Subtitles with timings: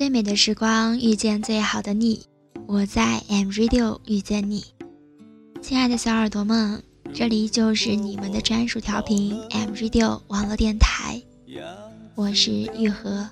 [0.00, 2.22] 最美的时光遇见最好的你，
[2.66, 4.64] 我在 M Radio 遇见你，
[5.60, 11.20] 亲爱的小耳朵们，这里就是你们的专属调频 M Radio 网络电台，
[12.14, 13.28] 我是玉和。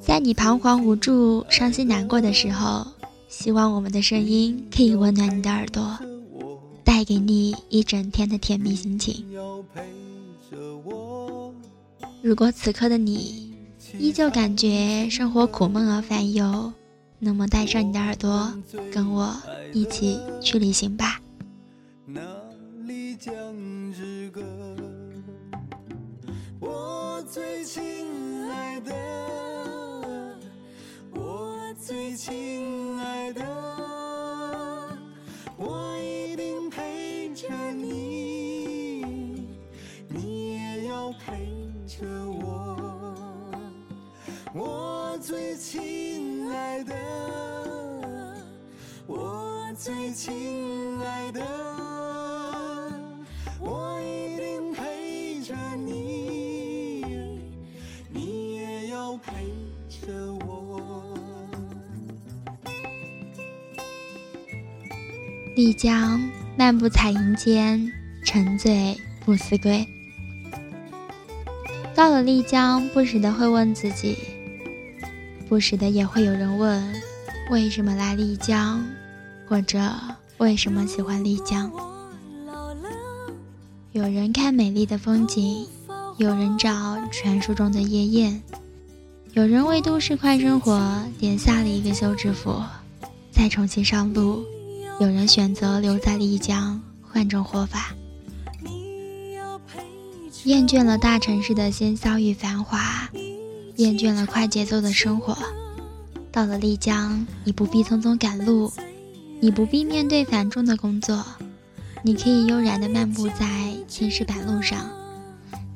[0.00, 2.86] 在你彷徨无助、伤心难过的时候，
[3.28, 5.98] 希望我们的声音可以温暖你的耳朵，
[6.82, 9.22] 带给你一整天的甜蜜心情。
[12.22, 13.49] 如果此刻的你
[14.00, 16.72] 依旧感觉生活苦闷而烦忧，
[17.18, 18.50] 那么带上你的耳朵，
[18.90, 19.36] 跟我
[19.74, 21.20] 一起去旅行吧。
[49.82, 50.30] 最亲
[51.02, 51.40] 爱的，
[53.58, 57.02] 我一定陪着你，
[58.12, 59.32] 你也要陪
[59.88, 61.16] 着我。
[65.56, 66.20] 丽江
[66.58, 67.90] 漫步彩云间，
[68.22, 68.94] 沉醉
[69.24, 69.88] 不思归。
[71.94, 74.18] 到了丽江，不时的会问自己，
[75.48, 77.02] 不时的也会有人问，
[77.50, 78.84] 为什么来丽江，
[79.50, 79.80] 或者
[80.38, 81.68] 为什么喜欢丽江？
[83.90, 85.66] 有人看美丽的风景，
[86.18, 88.40] 有人找传说中的夜宴，
[89.32, 90.80] 有人为都市快生活
[91.18, 92.62] 点下了一个休止符，
[93.32, 94.44] 再重新上路，
[95.00, 97.92] 有人选择留在丽江，换种活法。
[100.44, 103.08] 厌倦了大城市的喧嚣与繁华，
[103.78, 105.36] 厌倦了快节奏的生活。
[106.30, 108.72] 到了丽江，你不必匆匆赶路，
[109.42, 111.24] 你不必面对繁重的工作，
[112.02, 114.90] 你可以悠然地漫步在青石板路上，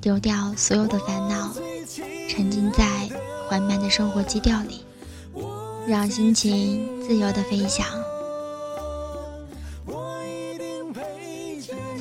[0.02, 1.50] 丢掉所有的烦恼，
[2.28, 3.08] 沉浸在
[3.48, 4.84] 缓慢的生活基调里，
[5.86, 7.86] 让心情自由地飞翔。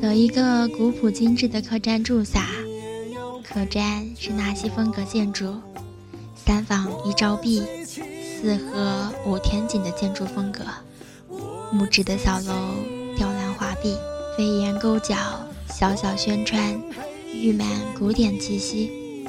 [0.02, 2.46] 走一个古朴精致的客栈住下，
[3.42, 5.56] 客栈是纳西风格建筑，
[6.36, 10.66] 三房一照壁，四合五天井的建筑风格，
[11.74, 12.54] 木质的小楼
[13.18, 13.98] 雕栏画壁，
[14.38, 15.16] 飞檐勾角，
[15.68, 16.62] 小小轩窗，
[17.34, 17.68] 溢满
[17.98, 19.26] 古典气息。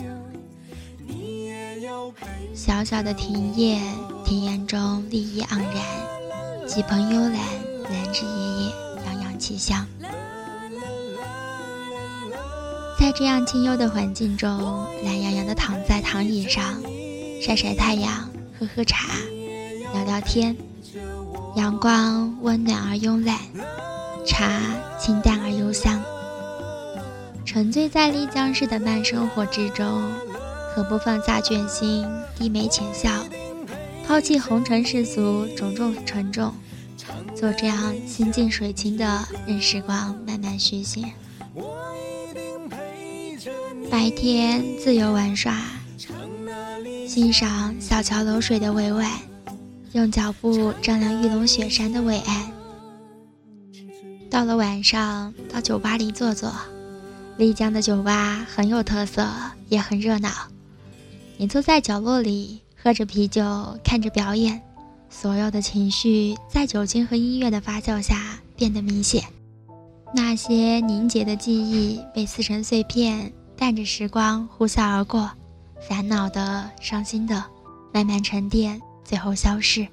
[2.55, 3.83] 小小的庭院，
[4.27, 8.73] 庭院中绿意盎然，几盆幽兰，兰枝叶叶，
[9.07, 9.87] 洋洋气香。
[13.01, 16.63] 在这样清幽的环境中，懒洋洋地躺在躺椅上，
[17.41, 18.29] 晒晒太阳，
[18.61, 19.09] 喝喝茶，
[19.95, 20.55] 聊聊天。
[21.57, 23.39] 阳光温暖而慵懒，
[24.27, 24.61] 茶
[24.99, 26.03] 清淡而幽香。
[27.45, 30.03] 沉醉在丽江市的慢生活之中，
[30.75, 32.05] 何不放下倦心，
[32.37, 33.11] 低眉浅笑，
[34.07, 36.53] 抛弃红尘世俗种种沉重，
[37.37, 41.13] 就这样心静水清的，任时光慢慢徐行。
[43.91, 45.55] 白天自由玩耍，
[47.07, 49.09] 欣赏小桥流水的委婉，
[49.95, 52.51] 用脚步丈量玉龙雪山的伟岸。
[54.29, 56.53] 到了晚上，到酒吧里坐坐。
[57.37, 59.25] 丽江的酒吧很有特色，
[59.69, 60.29] 也很热闹。
[61.37, 64.61] 你坐在角落里，喝着啤酒，看着表演，
[65.09, 69.23] 所有的情绪在酒精和音乐的发酵下变得明显。
[70.13, 73.33] 那些凝结的记忆被撕成碎片。
[73.57, 75.31] 伴着时光呼啸而过，
[75.89, 77.45] 烦恼的、伤心的，
[77.93, 79.87] 慢慢沉淀，最后消逝。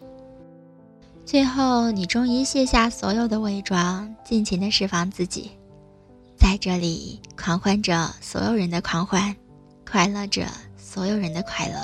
[1.24, 5.52] 最后，你终于卸下所有的伪装，尽情的释放自己，
[6.38, 9.36] 在这里狂欢着所有人的狂欢，
[9.90, 10.46] 快乐着
[10.78, 11.76] 所有人的快乐。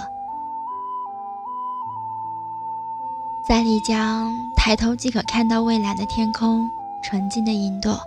[3.47, 6.69] 在丽江，抬头即可看到蔚蓝的天空，
[7.03, 7.97] 纯净的云朵，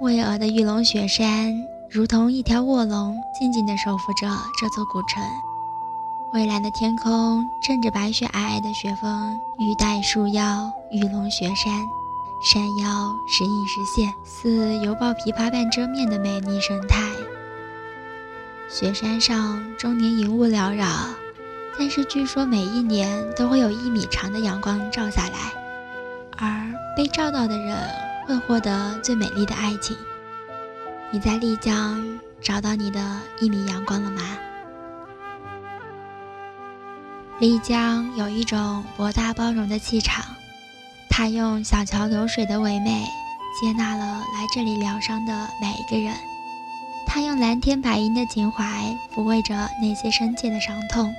[0.00, 1.54] 巍峨的玉龙雪山。
[1.88, 4.26] 如同一条卧龙，静静地守护着
[4.60, 5.22] 这座古城。
[6.32, 11.86] 蔚蓝的天空衬着白雪皑皑的雪峰，玉带树腰，玉龙雪山，
[12.42, 17.02] 山腰时隐时现，似犹抱琵琶半遮面的美丽神态。
[18.66, 20.86] 雪山上终年云雾缭绕，
[21.78, 25.52] 但是据说每一年都会有一米长的阳光照下来，
[26.38, 26.48] 而
[26.96, 27.76] 被照到的人
[28.26, 29.94] 会获得最美丽的爱情。
[31.10, 32.02] 你在丽江
[32.40, 34.22] 找到你的一米阳光了吗？
[37.42, 40.24] 丽江有一种博大包容的气场，
[41.10, 43.04] 它用小桥流水的唯美
[43.60, 46.14] 接纳了来这里疗伤的每一个人，
[47.04, 51.12] 它用蓝天白云的情怀抚慰着那些深切的伤痛，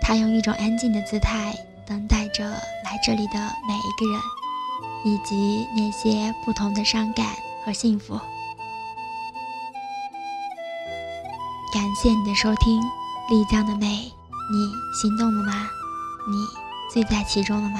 [0.00, 1.54] 它用一种安静的姿态
[1.84, 3.38] 等待着来这里的
[3.68, 4.22] 每一个人，
[5.04, 7.26] 以及那些不同的伤感
[7.62, 8.18] 和幸福。
[11.74, 12.80] 感谢你的收听，
[13.28, 14.10] 丽江的美。
[14.52, 15.70] 你心动了吗？
[16.28, 16.46] 你
[16.92, 17.78] 醉在其中了吗？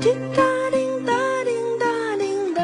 [0.00, 0.76] 滴答滴
[1.06, 1.12] 答
[1.44, 2.24] 滴答滴
[2.54, 2.60] 答，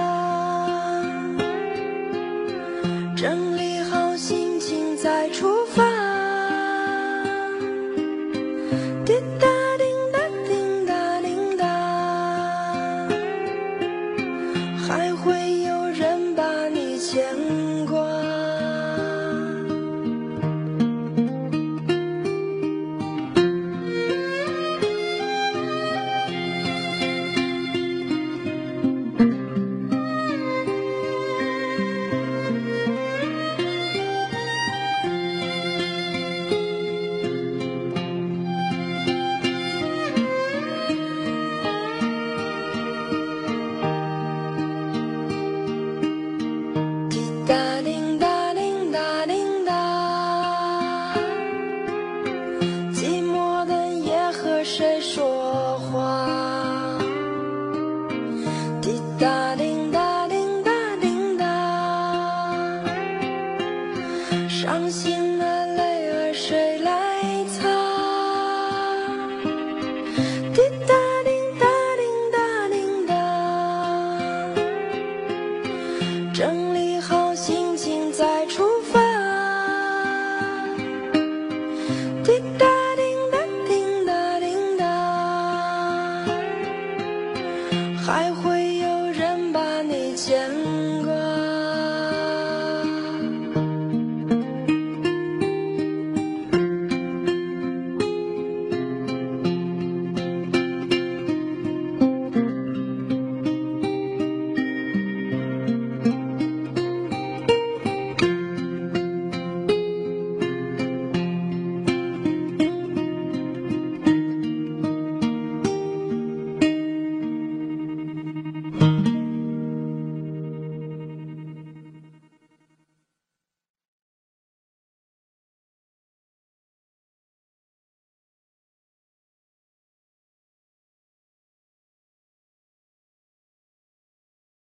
[3.17, 5.85] 整理好心情再出发。
[9.05, 9.47] 滴答
[9.79, 10.19] 滴答
[10.49, 10.51] 滴
[10.87, 11.63] 答滴答，
[14.87, 15.48] 还会